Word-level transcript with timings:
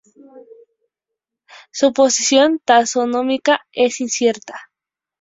Su 1.71 1.93
posición 1.93 2.59
taxonómica 2.65 3.67
es 3.71 4.01
incierta. 4.01 4.55